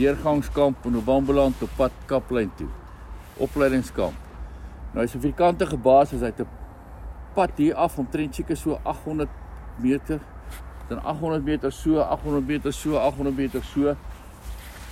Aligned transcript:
deurgangskamp 0.00 0.86
in 0.88 0.96
Obambeland 0.96 1.62
op 1.62 1.76
pad 1.76 1.92
Kaplyn 2.08 2.50
toe. 2.56 2.68
Opleidingskamp. 3.36 4.16
Nou 4.92 5.04
hy's 5.04 5.14
'n 5.14 5.20
vierkante 5.20 5.66
gebasis 5.66 6.22
uit 6.22 6.40
'n 6.40 6.48
pad 7.34 7.50
hier 7.56 7.74
af 7.74 7.98
omtrent 7.98 8.34
seker 8.34 8.56
so 8.56 8.80
800 8.82 9.28
meter 9.76 10.20
dan 10.90 11.02
800 11.02 11.44
meter 11.44 11.72
so, 11.72 12.00
800 12.00 12.46
meter 12.46 12.72
so, 12.72 12.96
800 12.96 13.36
meter 13.36 13.64
so. 13.64 13.94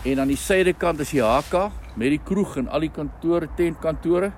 En 0.03 0.21
aan 0.21 0.31
die 0.31 0.39
suidekant 0.39 1.01
is 1.03 1.11
die 1.11 1.23
HK 1.23 1.71
met 1.99 2.15
die 2.15 2.21
kroeg 2.23 2.57
en 2.57 2.69
al 2.69 2.87
die 2.87 2.93
kantore, 2.95 3.49
tentkantore. 3.59 4.31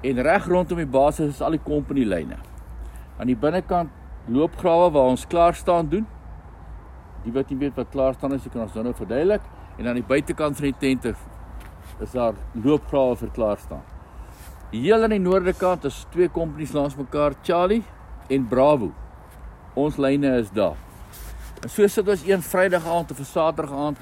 En 0.00 0.22
reg 0.24 0.46
rondom 0.48 0.80
die 0.80 0.88
basis 0.88 1.34
is 1.34 1.42
al 1.44 1.58
die 1.58 1.62
company 1.62 2.06
lyne. 2.08 2.38
Aan 3.18 3.28
die 3.28 3.36
binnekant 3.36 3.92
loopgrawe 4.32 4.88
waar 4.94 5.12
ons 5.12 5.26
klaar 5.26 5.54
staan 5.54 5.88
doen. 5.92 6.06
Die 7.26 7.32
wat 7.34 7.50
nie 7.52 7.58
weet 7.58 7.76
wat 7.76 7.92
klaar 7.92 8.16
staan 8.16 8.32
is, 8.32 8.46
ek 8.46 8.54
kan 8.54 8.64
ons 8.64 8.76
nou 8.78 8.86
nou 8.88 8.96
verduidelik. 8.96 9.44
En 9.78 9.86
aan 9.86 9.94
die 9.94 10.06
buitekant 10.06 10.56
van 10.58 10.64
die 10.64 10.78
tente 10.78 11.14
is 12.02 12.10
daar 12.10 12.34
loopgrawe 12.52 13.16
vir 13.16 13.30
klaar 13.34 13.58
staan. 13.62 13.84
Heel 14.70 15.02
aan 15.02 15.14
die 15.14 15.22
noorde 15.22 15.54
kant 15.56 15.86
is 15.88 16.02
twee 16.12 16.28
companies 16.30 16.74
langs 16.76 16.96
mekaar, 16.98 17.38
Charlie 17.42 17.82
en 18.28 18.46
Bravo. 18.48 18.90
Ons 19.78 19.96
lyne 19.96 20.34
is 20.42 20.50
daar. 20.50 20.76
En 21.62 21.70
so 21.70 21.86
sit 21.86 22.08
ons 22.08 22.26
een 22.26 22.42
Vrydag 22.42 22.86
aand 22.86 23.10
of 23.10 23.20
'n 23.20 23.24
Saterdag 23.24 23.72
aand 23.72 23.98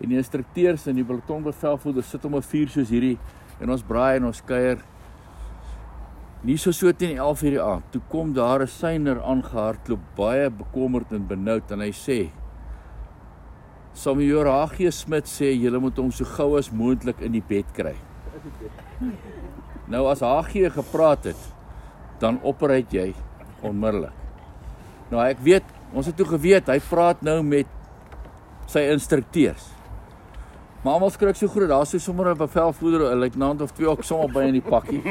en 0.00 0.08
die 0.08 0.16
instrukteurs 0.16 0.86
en 0.86 0.94
die 0.94 1.04
pelotonbevelvoerders 1.04 2.10
sit 2.10 2.24
om 2.24 2.36
'n 2.36 2.42
vuur 2.42 2.68
soos 2.68 2.88
hierdie 2.88 3.18
en 3.60 3.70
ons 3.70 3.82
braai 3.82 4.16
en 4.16 4.24
ons 4.24 4.44
kuier. 4.44 4.78
Nie 6.42 6.56
so 6.56 6.70
so 6.70 6.92
teen 6.92 7.16
11:00 7.16 7.50
die 7.50 7.62
aand. 7.62 7.84
Toe 7.90 8.02
kom 8.08 8.32
daar 8.32 8.60
'n 8.60 8.66
syner 8.66 9.22
aangehardloop, 9.22 10.00
baie 10.16 10.50
bekommerd 10.50 11.12
en 11.12 11.26
benoud 11.26 11.70
en 11.70 11.80
hy 11.80 11.92
sê: 11.92 12.30
"Samuel 13.94 14.46
Hagie 14.46 14.90
Smit 14.90 15.26
sê 15.26 15.52
julle 15.54 15.78
moet 15.80 15.96
hom 15.96 16.10
so 16.12 16.24
gou 16.24 16.58
as 16.58 16.70
moontlik 16.70 17.20
in 17.20 17.32
die 17.32 17.44
bed 17.48 17.64
kry." 17.74 17.94
Nou 19.88 20.06
as 20.10 20.20
Hagie 20.20 20.70
gepraat 20.70 21.24
het, 21.24 21.40
dan 22.18 22.40
opereer 22.42 22.86
jy 22.90 23.14
onmiddellik. 23.62 24.12
Nou 25.10 25.22
ek 25.22 25.38
weet, 25.44 25.64
ons 25.92 26.06
het 26.06 26.16
toe 26.16 26.26
geweet 26.26 26.68
hy 26.68 26.80
praat 26.88 27.22
nou 27.22 27.42
met 27.42 27.66
sy 28.66 28.80
instrukteurs. 28.90 29.70
Maar 30.84 30.98
almal 30.98 31.12
skrik 31.14 31.36
so 31.36 31.48
groot, 31.48 31.68
daar's 31.68 31.90
so 31.90 31.98
sommer 31.98 32.28
'n 32.28 32.36
bevelvoerder, 32.36 33.12
'n 33.12 33.18
luitenant 33.18 33.60
of 33.60 33.72
twee 33.72 33.88
ook 33.88 34.04
sommer 34.04 34.28
by 34.28 34.42
in 34.42 34.52
die 34.52 34.60
pakkie. 34.60 35.02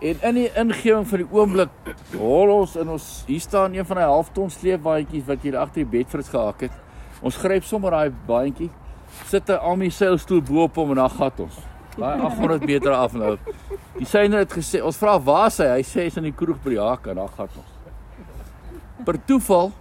En 0.00 0.16
in 0.22 0.34
die 0.34 0.50
ingewing 0.54 1.06
van 1.08 1.18
die 1.18 1.28
oomblik 1.32 1.70
hol 2.18 2.50
ons 2.60 2.76
in 2.76 2.88
ons 2.88 3.24
hier 3.26 3.40
staan 3.40 3.74
een 3.74 3.86
van 3.86 3.96
die 3.96 4.04
halfton 4.04 4.50
sleepbaadjies 4.50 5.24
wat 5.24 5.42
hier 5.42 5.56
agter 5.56 5.82
die 5.82 5.90
bedfrits 5.98 6.28
gehak 6.28 6.60
het. 6.60 6.72
Ons 7.26 7.38
gryp 7.42 7.64
sommer 7.66 7.90
daai 7.90 8.12
baadjie, 8.28 8.68
sit 9.26 9.48
'n 9.50 9.58
Ami 9.58 9.88
seilstoel 9.90 10.42
bo-op 10.42 10.76
hom 10.76 10.90
en 10.90 10.96
dan 11.02 11.10
gat 11.10 11.40
ons. 11.40 11.56
Daai 11.96 12.20
800 12.20 12.66
meter 12.66 12.92
af 12.92 13.14
nou. 13.14 13.36
Die 13.98 14.06
syner 14.06 14.44
het 14.44 14.52
gesê, 14.52 14.82
ons 14.82 14.98
vra 15.00 15.18
waar 15.18 15.46
is 15.46 15.58
hy? 15.58 15.66
Hy 15.66 15.82
sê 15.82 16.04
hy's 16.04 16.18
in 16.20 16.28
die 16.28 16.36
kroeg 16.36 16.60
by 16.62 16.70
die 16.70 16.80
hak 16.80 17.06
en 17.08 17.16
dan 17.16 17.28
gat 17.28 17.50
ons. 17.56 17.72
Per 19.04 19.18
toeval 19.26 19.72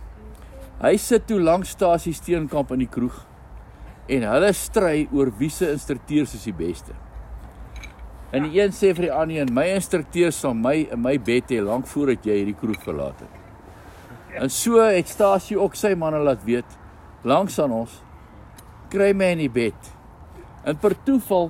hy 0.81 0.97
sit 0.97 1.27
toe 1.27 1.39
langs 1.39 1.69
stasie 1.69 2.13
Steenkamp 2.13 2.71
in 2.71 2.79
die 2.79 2.89
kroeg 2.89 3.19
en 4.09 4.23
hulle 4.23 4.53
stry 4.53 5.07
oor 5.13 5.31
wie 5.37 5.49
se 5.49 5.69
instrukteurs 5.71 6.33
is 6.33 6.43
die 6.43 6.53
beste. 6.53 6.93
En 8.31 8.43
die 8.43 8.59
een 8.59 8.71
sê 8.71 8.93
vir 8.95 9.09
die 9.09 9.11
ander 9.13 9.41
een, 9.41 9.53
my 9.53 9.67
instrukteur 9.75 10.31
sal 10.31 10.53
my 10.53 10.87
in 10.91 11.01
my 11.01 11.17
bed 11.17 11.51
hê 11.51 11.61
lank 11.61 11.85
voordat 11.87 12.25
jy 12.25 12.39
hierdie 12.41 12.57
kroeg 12.57 12.81
verlaat 12.83 13.19
het. 13.19 13.29
En 14.41 14.49
so 14.49 14.81
het 14.81 15.07
stasie 15.07 15.59
ook 15.59 15.75
sy 15.75 15.93
manne 15.95 16.19
laat 16.19 16.43
weet 16.43 16.65
langs 17.25 17.57
aan 17.59 17.73
ons 17.73 18.01
kry 18.93 19.11
my 19.17 19.31
in 19.33 19.41
die 19.45 19.51
bed. 19.51 19.93
En 20.65 20.77
per 20.77 20.93
toeval 21.05 21.49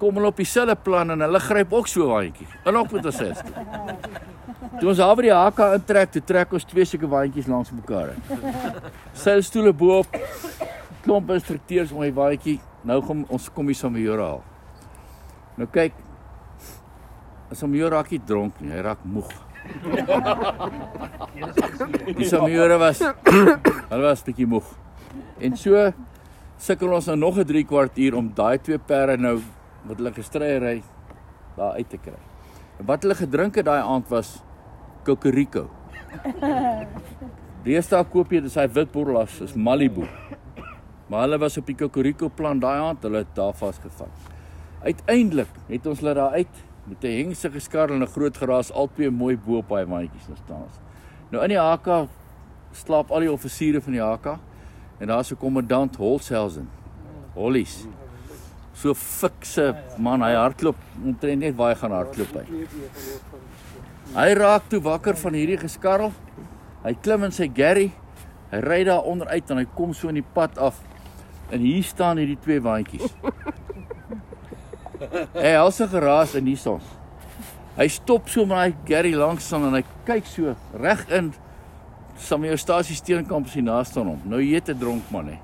kom 0.00 0.16
hulle 0.18 0.30
op 0.32 0.40
dieselfde 0.40 0.76
plan 0.84 1.14
en 1.14 1.24
hulle 1.24 1.40
gryp 1.40 1.72
ook 1.72 1.88
so 1.88 2.04
'n 2.04 2.10
waandjie. 2.10 2.48
En 2.64 2.76
ook 2.76 2.92
met 2.92 3.06
ons 3.06 3.16
ses. 3.16 3.38
Toe 4.80 4.88
ons 4.88 4.98
daar 4.98 5.16
by 5.16 5.22
die 5.22 5.32
HK 5.32 5.58
intrek, 5.74 6.10
toe 6.10 6.24
trek 6.24 6.52
ons 6.52 6.64
twee 6.64 6.84
sulke 6.84 7.08
waandjies 7.08 7.46
langs 7.46 7.70
mekaar 7.70 8.08
in. 8.08 8.22
Seilstoele 9.12 9.72
bo-op. 9.72 10.06
Klomp 11.02 11.30
instrukteurs 11.30 11.92
om 11.92 12.00
die 12.00 12.12
waandjie. 12.12 12.60
Nou 12.82 13.02
kom 13.02 13.24
ons 13.28 13.52
kom 13.52 13.66
hier 13.66 13.74
sommer 13.74 14.00
hier 14.00 14.18
haal. 14.18 14.42
Nou 15.56 15.68
kyk. 15.70 15.92
As 17.50 17.60
hom 17.60 17.72
hier 17.72 17.90
raak 17.90 18.10
hy 18.10 18.20
dronk 18.26 18.60
nie, 18.60 18.72
hy 18.72 18.80
raak 18.80 19.04
moeg. 19.04 19.28
Die 22.18 22.28
Samiore 22.28 22.78
was 22.78 22.98
hulle 23.90 24.02
was 24.02 24.22
bietjie 24.22 24.46
moeg. 24.46 24.83
En 25.38 25.56
so 25.58 25.92
sukkel 26.56 26.92
ons 26.94 27.06
nou 27.06 27.16
nog 27.16 27.38
'n 27.38 27.44
3 27.44 27.64
kwartier 27.64 28.14
om 28.14 28.30
daai 28.34 28.58
twee 28.58 28.78
perde 28.78 29.16
nou 29.16 29.40
wat 29.84 29.96
hulle 29.96 30.12
gestryery 30.12 30.82
daar 31.56 31.72
uit 31.72 31.88
te 31.88 31.98
kry. 31.98 32.20
En 32.78 32.86
wat 32.86 33.02
hulle 33.02 33.14
gedrink 33.14 33.54
het 33.54 33.64
daai 33.64 33.82
aand 33.82 34.08
was 34.08 34.42
Cocorico. 35.04 35.70
Deesdae 37.64 38.04
koop 38.04 38.32
jy 38.32 38.40
dis 38.40 38.54
hy 38.54 38.66
wit 38.68 38.92
borrels, 38.92 39.40
is 39.40 39.54
Malibu. 39.54 40.06
Maar 41.08 41.20
hulle 41.20 41.38
was 41.38 41.56
op 41.56 41.66
die 41.66 41.76
Cocorico 41.76 42.28
plan 42.28 42.60
daai 42.60 42.78
aand, 42.80 43.02
hulle 43.02 43.18
het 43.24 43.34
daar 43.34 43.54
vasgevang. 43.54 44.10
Uiteindelik 44.84 45.50
het 45.68 45.86
ons 45.86 46.00
hulle 46.00 46.14
daar 46.14 46.30
uit 46.30 46.64
met 46.86 47.04
'n 47.04 47.16
hengse 47.18 47.50
geskarrel 47.50 47.96
en 47.96 48.02
'n 48.02 48.14
groot 48.16 48.36
geraas 48.36 48.72
albei 48.72 49.10
mooi 49.10 49.36
bo 49.36 49.56
op 49.56 49.68
daai 49.68 49.86
mandjies 49.86 50.28
nou 50.28 50.36
staan 50.36 50.62
ons. 50.62 50.80
Nou 51.30 51.42
in 51.42 51.48
die 51.48 51.58
HK 51.58 52.08
slaap 52.72 53.10
al 53.10 53.20
die 53.20 53.32
offisiere 53.32 53.80
van 53.80 53.92
die 53.92 54.02
HK 54.02 54.38
en 55.00 55.06
daar's 55.08 55.30
'n 55.32 55.36
kommandant 55.36 55.96
Holshausen. 55.96 56.68
Hollies. 57.34 57.86
So 58.74 58.94
fikse 58.94 59.74
man, 59.98 60.22
hy 60.22 60.34
hardloop 60.34 60.76
omtrent 61.04 61.40
net 61.40 61.56
waar 61.56 61.74
hy 61.74 61.78
gaan 61.80 61.90
hardloop 61.90 62.32
hy. 62.34 62.44
Hy 64.14 64.34
raak 64.34 64.68
toe 64.68 64.80
wakker 64.80 65.16
van 65.16 65.32
hierdie 65.32 65.58
geskarrel. 65.58 66.12
Hy 66.84 66.94
klim 67.02 67.24
in 67.24 67.32
sy 67.32 67.48
Gary. 67.54 67.92
Hy 68.50 68.60
ry 68.60 68.84
daar 68.84 69.02
onder 69.02 69.28
uit 69.28 69.50
en 69.50 69.56
hy 69.62 69.66
kom 69.74 69.94
so 69.94 70.08
in 70.08 70.14
die 70.14 70.26
pad 70.34 70.58
af. 70.58 70.80
En 71.50 71.60
hier 71.60 71.82
staan 71.82 72.20
hierdie 72.20 72.38
twee 72.42 72.60
waandjies. 72.60 73.14
Hy 75.34 75.54
het 75.54 75.74
se 75.74 75.88
geraas 75.88 76.34
in 76.34 76.44
die 76.44 76.56
son. 76.56 76.80
Hy 77.76 77.88
stop 77.90 78.28
so 78.30 78.46
met 78.46 78.58
hy 78.58 78.74
Gary 78.86 79.14
langs 79.18 79.52
aan 79.52 79.66
en 79.68 79.74
hy 79.80 79.82
kyk 80.06 80.28
so 80.30 80.54
reg 80.78 81.02
in 81.10 81.32
Samuelstasie 82.18 82.96
steenkamp 82.96 83.48
sien 83.48 83.64
naast 83.64 83.90
staan 83.94 84.06
hom. 84.06 84.20
Nou 84.24 84.40
jy 84.42 84.54
het 84.54 84.68
'n 84.68 84.78
dronk 84.78 85.10
man 85.10 85.28
hè. 85.28 85.38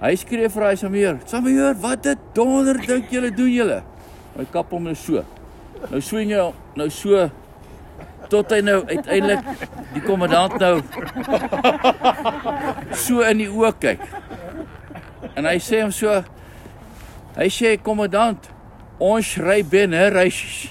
Hy 0.00 0.14
skree 0.16 0.48
vir 0.48 0.62
hy 0.62 0.74
Samuel, 0.74 1.18
"Samuel, 1.24 1.74
wat 1.74 2.02
dit 2.02 2.18
donder 2.34 2.86
dink 2.86 3.10
julle 3.10 3.30
doen 3.30 3.52
julle?" 3.52 3.82
Hy 4.36 4.44
kap 4.50 4.70
hom 4.70 4.82
nou 4.82 4.94
so. 4.94 5.24
Nou 5.90 6.00
swing 6.00 6.30
hy 6.30 6.52
nou 6.76 6.90
so 6.90 7.30
tot 8.28 8.50
hy 8.50 8.60
nou 8.60 8.84
uiteindelik 8.86 9.44
die 9.92 10.00
kommandant 10.00 10.58
nou 10.58 10.80
so 13.04 13.20
in 13.20 13.38
die 13.38 13.48
oë 13.48 13.72
kyk. 13.78 14.00
En 15.36 15.44
hy 15.44 15.58
sê 15.58 15.82
hom 15.82 15.90
so 15.90 16.24
Hy 17.34 17.48
sê 17.50 17.72
kommandant, 17.82 18.44
ons 19.02 19.26
ry 19.42 19.56
binne 19.66 20.04
reis. 20.14 20.70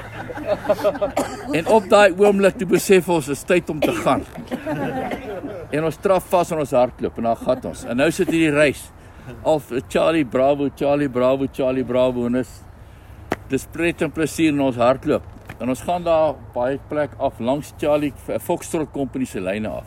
en 1.58 1.66
op 1.66 1.88
daai 1.90 2.14
oomblik 2.18 2.58
toe 2.60 2.68
besef 2.68 3.08
ons 3.12 3.28
is 3.32 3.44
tyd 3.48 3.70
om 3.70 3.80
te 3.80 3.92
gaan. 4.02 4.24
En 5.72 5.86
ons 5.88 6.00
traf 6.04 6.26
vas 6.32 6.50
in 6.52 6.60
ons 6.64 6.74
hardloop 6.76 7.20
en 7.20 7.30
dan 7.30 7.38
gat 7.46 7.64
ons. 7.70 7.84
En 7.88 7.96
nou 7.96 8.10
sit 8.12 8.28
hierdie 8.28 8.52
reis 8.52 8.90
al 9.46 9.62
Charlie 9.88 10.24
Bravo, 10.24 10.68
Charlie 10.76 11.08
Bravo, 11.08 11.46
Charlie 11.52 11.84
Bravo 11.84 12.26
en 12.26 12.42
is 12.42 12.60
dis 13.52 13.64
pret 13.72 14.02
en 14.02 14.12
plesier 14.12 14.52
in 14.52 14.60
ons 14.64 14.76
hardloop. 14.80 15.24
En 15.60 15.70
ons 15.70 15.82
gaan 15.86 16.04
daar 16.04 16.34
baie 16.54 16.78
plek 16.90 17.14
af 17.22 17.38
langs 17.38 17.72
Charlie 17.78 18.12
Foxtrot 18.40 18.90
Company 18.92 19.24
se 19.28 19.40
lyne 19.40 19.70
af. 19.70 19.86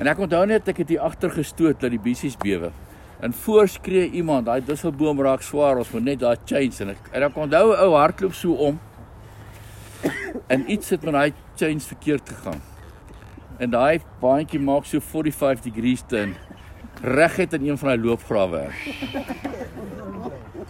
En 0.00 0.08
ek 0.10 0.20
onthou 0.24 0.46
net 0.48 0.68
ek 0.72 0.82
het 0.82 0.94
hier 0.94 1.04
agter 1.04 1.32
gestoot 1.34 1.80
dat 1.80 1.92
die 1.92 2.00
bissies 2.00 2.38
bewe. 2.40 2.72
En 3.20 3.34
voorskree 3.36 4.08
iemand, 4.16 4.46
daai 4.48 4.64
dusselboom 4.64 5.20
raak 5.20 5.44
swaar, 5.44 5.78
ons 5.78 5.90
moet 5.92 6.06
net 6.06 6.22
daar 6.22 6.38
change 6.48 6.80
en 6.80 6.94
ek 6.94 7.10
en 7.12 7.26
ek 7.28 7.36
onthou 7.44 7.66
ou 7.74 7.90
hardloop 7.98 8.34
so 8.36 8.56
om. 8.70 8.80
En 10.50 10.64
iets 10.66 10.90
het 10.90 11.04
met 11.06 11.14
daai 11.14 11.32
change 11.56 11.80
verkeerd 11.80 12.28
gegaan. 12.28 12.62
En 13.62 13.70
daai 13.70 14.00
baantjie 14.20 14.58
maak 14.60 14.88
so 14.88 14.98
45 15.00 15.62
degrees 15.68 16.02
teen 16.10 16.34
reguit 17.02 17.52
in 17.52 17.68
een 17.68 17.78
van 17.78 17.92
daai 17.92 18.00
loopgrawe. 18.02 18.64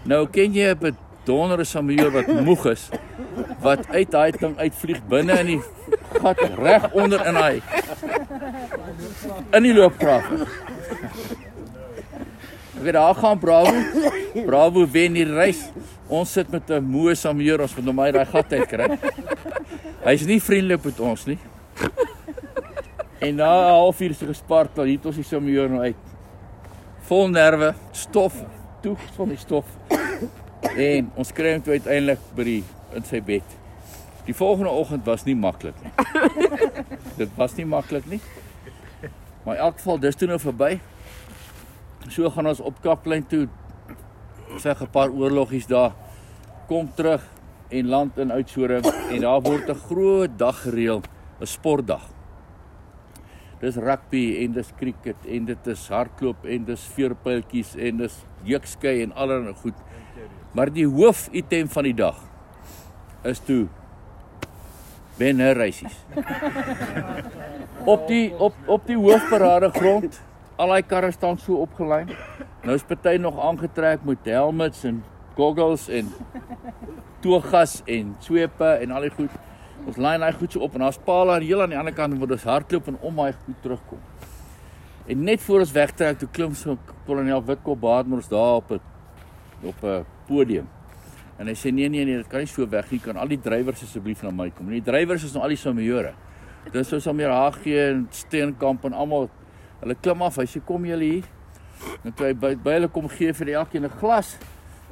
Nou 0.05 0.27
ken 0.29 0.53
jy 0.53 0.69
'n 0.75 0.79
bedonderde 0.79 1.65
samuur 1.65 2.11
wat 2.11 2.27
moeg 2.45 2.67
is 2.67 2.89
wat 3.61 3.89
uit 3.89 4.11
daai 4.11 4.33
ding 4.33 4.59
uitvlieg 4.59 5.01
binne 5.09 5.39
in 5.39 5.47
die 5.47 5.63
gat 6.21 6.41
reg 6.59 6.93
onder 6.93 7.27
in 7.27 7.35
daai 7.35 7.63
in 9.53 9.63
die 9.63 9.75
loopgrawe. 9.75 10.47
Ek 12.77 12.87
weet 12.87 12.93
daar 12.97 13.15
gaan 13.15 13.39
Bravo. 13.39 13.73
Bravo 14.47 14.87
wen 14.91 15.13
die 15.13 15.25
reis. 15.25 15.69
Ons 16.09 16.33
sit 16.33 16.51
met 16.51 16.71
'n 16.71 16.83
moe 16.85 17.15
samuur 17.15 17.61
ons 17.61 17.75
moet 17.77 17.85
nou 17.85 17.95
maar 17.95 18.13
daai 18.13 18.27
gat 18.27 18.53
uit 18.53 18.67
kry. 18.67 18.99
Hy's 20.01 20.25
nie 20.25 20.41
vriendelik 20.41 20.85
met 20.85 21.01
ons 21.01 21.27
nie. 21.29 21.39
En 23.21 23.35
na 23.37 23.45
'n 23.45 23.73
halfuur 23.77 24.15
se 24.15 24.27
gespartel, 24.27 24.85
hier 24.85 24.97
het 24.97 25.07
ons 25.07 25.17
die 25.17 25.25
sommer 25.25 25.69
nou 25.69 25.83
uit. 25.83 25.97
Vol 27.05 27.29
nerve, 27.29 27.75
stof, 27.93 28.35
toe 28.81 28.97
van 29.17 29.29
die 29.29 29.37
stof. 29.37 29.67
En 30.77 31.11
ons 31.15 31.33
kry 31.33 31.53
hom 31.53 31.63
toe 31.63 31.73
uiteindelik 31.73 32.23
by 32.35 32.45
die 32.45 32.63
in 32.97 33.05
sy 33.05 33.21
bed. 33.21 33.45
Die 34.25 34.35
volgende 34.35 34.71
oggend 34.71 35.05
was 35.05 35.25
nie 35.25 35.37
maklik 35.37 35.77
nie. 35.85 35.93
Dit 37.21 37.29
was 37.37 37.57
nie 37.57 37.67
maklik 37.67 38.07
nie. 38.09 38.21
Maar 39.45 39.55
in 39.55 39.61
elk 39.61 39.77
geval 39.77 40.01
dis 40.01 40.17
toe 40.17 40.29
nou 40.29 40.39
verby. 40.41 40.81
So 42.09 42.31
gaan 42.31 42.47
ons 42.47 42.61
op 42.61 42.81
Kaplyn 42.81 43.27
toe. 43.27 43.49
Veg 44.57 44.81
'n 44.81 44.91
paar 44.91 45.11
oorlogies 45.11 45.67
daar. 45.67 45.93
Kom 46.67 46.89
terug 46.95 47.21
en 47.71 47.89
land 47.89 48.19
in 48.19 48.31
Oudtshoorn 48.35 48.85
en 48.85 49.21
daar 49.21 49.43
word 49.43 49.69
'n 49.71 49.83
groot 49.89 50.39
dag 50.39 50.63
gereël, 50.63 51.03
'n 51.41 51.47
sportdag. 51.47 52.09
Dis 53.61 53.77
rugby 53.77 54.45
en 54.45 54.53
dis 54.53 54.73
cricket 54.77 55.27
en 55.29 55.45
dit 55.45 55.67
is 55.67 55.89
hardloop 55.89 56.45
en 56.45 56.65
dis 56.65 56.85
veerpyltjies 56.95 57.75
en 57.77 57.97
dis 57.97 58.25
jeukskei 58.43 59.03
en 59.03 59.13
allerlei 59.13 59.55
goed. 59.55 59.75
Maar 60.53 60.73
die 60.73 60.87
hoofitem 60.87 61.69
van 61.69 61.85
die 61.85 61.95
dag 61.95 62.17
is 63.23 63.39
toe 63.39 63.67
Benner 65.21 65.53
reisies. 65.53 65.97
op 67.95 68.09
die 68.09 68.33
op 68.39 68.55
op 68.67 68.87
die 68.87 68.97
hoofparade 68.97 69.69
grond, 69.71 70.21
al 70.57 70.73
daai 70.73 70.83
karre 70.83 71.11
staan 71.13 71.39
so 71.39 71.61
opgelyn. 71.61 72.09
Nou 72.65 72.75
is 72.75 72.85
party 72.89 73.17
nog 73.21 73.37
aangetrek 73.41 74.05
met 74.05 74.25
helmets 74.25 74.85
en 74.85 75.03
goggles 75.41 75.89
en 75.89 76.11
togas 77.25 77.81
en 77.89 78.15
swepe 78.25 78.71
en 78.83 78.93
al 78.97 79.09
die 79.09 79.15
goed. 79.17 79.37
Ons 79.89 79.97
lyn 80.01 80.25
hy 80.25 80.33
goed 80.37 80.53
so 80.53 80.65
op 80.65 80.77
en 80.77 80.85
daar's 80.85 81.01
paal 81.05 81.33
aan 81.33 81.45
heel 81.45 81.63
aan 81.65 81.73
die 81.73 81.79
ander 81.81 81.97
kant 81.97 82.19
waar 82.21 82.35
ons 82.37 82.49
hardloop 82.49 82.91
en 82.93 82.99
om 83.09 83.23
hy 83.25 83.31
goed 83.45 83.63
terugkom. 83.65 84.03
En 85.11 85.25
net 85.25 85.41
voor 85.43 85.65
ons 85.65 85.73
wegtrek, 85.73 86.19
toe 86.21 86.29
klim 86.31 86.53
so 86.55 86.77
kolonel 87.07 87.41
Witkop 87.45 87.81
Baardmors 87.81 88.29
daar 88.29 88.61
op 88.61 88.71
'n 88.71 88.81
op 89.63 89.83
'n 89.85 90.05
podium. 90.27 90.69
En 91.39 91.47
hy 91.47 91.55
sê 91.55 91.73
nee 91.73 91.89
nee 91.89 92.05
nee, 92.05 92.17
dit 92.17 92.29
kan 92.29 92.39
nie 92.41 92.47
so 92.47 92.69
weg 92.69 92.91
nie. 92.91 93.01
Kan 93.01 93.17
al 93.17 93.29
die 93.29 93.41
drywers 93.41 93.83
asseblief 93.83 94.23
na 94.23 94.31
my 94.31 94.51
kom. 94.51 94.67
En 94.67 94.73
die 94.73 94.83
drywers 94.83 95.25
is 95.25 95.33
nou 95.33 95.43
al 95.43 95.49
die 95.49 95.57
someure. 95.57 96.13
Dis 96.73 96.89
so 96.89 96.99
sommer 96.99 97.31
HG 97.31 97.67
en 97.67 98.07
Steenkamp 98.11 98.85
en 98.85 98.93
almal. 98.93 99.31
Hulle 99.81 99.95
klim 99.95 100.23
af. 100.23 100.37
Hy 100.37 100.45
sê 100.45 100.61
kom 100.65 100.85
julle 100.85 101.05
hier. 101.05 101.25
En 102.05 102.13
toe 102.13 102.27
hy 102.27 102.35
by, 102.35 102.55
by 102.57 102.71
hulle 102.71 102.89
kom 102.89 103.09
gee 103.09 103.33
vir 103.33 103.49
elkeen 103.49 103.85
'n 103.85 103.99
glas 104.01 104.37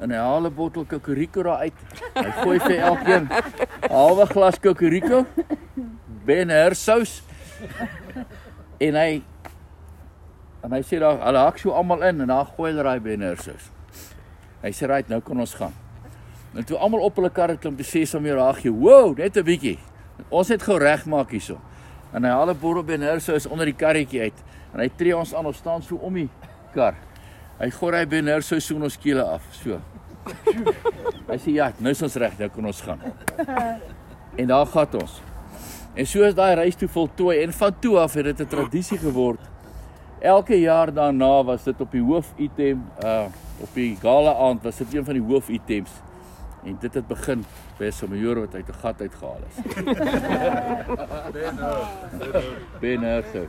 en 0.00 0.10
hy 0.10 0.16
haal 0.16 0.46
'n 0.46 0.54
bottel 0.54 0.84
kokoriko 0.84 1.42
daar 1.42 1.58
uit. 1.58 1.74
Hy 2.14 2.30
gooi 2.42 2.58
vir 2.58 2.78
elkeen 2.78 3.28
'n 3.28 3.90
halwe 3.90 4.26
glas 4.26 4.58
kokoriko. 4.58 5.26
Ben 6.24 6.48
hersous. 6.48 7.22
En 8.78 8.94
hy 8.94 9.22
en 10.62 10.72
hy 10.72 10.82
sê 10.82 10.98
daar 10.98 11.18
hulle 11.24 11.38
hak 11.38 11.58
so 11.58 11.70
almal 11.70 12.02
in 12.02 12.20
en 12.20 12.26
dan 12.26 12.46
gooi 12.46 12.72
hulle 12.72 12.82
daai 12.82 13.00
Ben 13.00 13.20
hersous. 13.20 13.70
Hy 14.62 14.70
sê 14.70 14.86
right, 14.86 15.08
nou 15.08 15.20
kan 15.20 15.38
ons 15.38 15.54
gaan. 15.54 15.74
En 16.54 16.64
toe 16.64 16.78
almal 16.78 17.00
op 17.00 17.16
hulle 17.16 17.30
karre 17.30 17.56
klim, 17.56 17.76
sê 17.76 18.04
Samuel 18.06 18.36
Ragie, 18.36 18.72
"Wow, 18.72 19.16
net 19.16 19.36
'n 19.36 19.44
bietjie. 19.44 19.78
Ons 20.30 20.48
het 20.48 20.62
gou 20.62 20.78
regmaak 20.78 21.30
hierso." 21.30 21.58
En 22.12 22.24
hy 22.24 22.30
haal 22.30 22.50
'n 22.50 22.58
bottel 22.58 22.84
Ben 22.84 23.00
hersous 23.00 23.46
onder 23.46 23.66
die 23.66 23.74
karretjie 23.74 24.20
uit 24.20 24.44
en 24.74 24.80
hy 24.80 24.88
tree 24.96 25.16
ons 25.16 25.34
aan, 25.34 25.46
ons 25.46 25.56
staan 25.56 25.82
so 25.82 25.96
om 25.96 26.14
die 26.14 26.28
kar. 26.74 26.94
Hy 27.58 27.70
gooi 27.74 27.96
hy 27.96 28.06
binne 28.06 28.36
so 28.42 28.58
so 28.62 28.76
ons 28.78 28.96
kele 28.96 29.24
af, 29.24 29.42
so. 29.58 29.80
Hy 31.28 31.38
sê 31.42 31.54
ja, 31.56 31.72
nou 31.82 31.90
is 31.90 32.02
ons 32.06 32.16
reg, 32.22 32.36
nou 32.38 32.48
kan 32.54 32.68
ons 32.70 32.82
gaan. 32.86 33.00
En 34.38 34.46
daar 34.46 34.66
gaan 34.66 34.94
ons. 35.00 35.20
En 35.98 36.06
so 36.06 36.22
is 36.22 36.36
daai 36.38 36.54
reis 36.54 36.78
toe 36.78 36.88
voltooi 36.88 37.40
en 37.42 37.52
van 37.52 37.78
toe 37.82 37.96
af 37.98 38.14
het 38.14 38.24
dit 38.24 38.40
'n 38.40 38.46
tradisie 38.46 38.98
geword. 38.98 39.40
Elke 40.20 40.60
jaar 40.60 40.92
daarna 40.92 41.44
was 41.44 41.64
dit 41.64 41.80
op 41.80 41.90
die 41.90 42.02
hoofitem, 42.02 42.84
uh 43.04 43.26
op 43.60 43.74
die 43.74 43.96
gala 43.96 44.34
aand 44.34 44.62
was 44.62 44.76
dit 44.76 44.94
een 44.94 45.04
van 45.04 45.14
die 45.14 45.22
hoofitems. 45.22 45.90
En 46.64 46.76
dit 46.80 46.94
het 46.94 47.06
begin 47.06 47.44
by 47.78 47.84
'n 47.84 47.92
sommer 47.92 48.40
wat 48.40 48.54
uit 48.54 48.68
'n 48.68 48.72
gat 48.72 49.00
uitgehaal 49.00 49.40
is. 49.48 49.56
Binne. 51.34 51.84
Binne. 52.80 53.48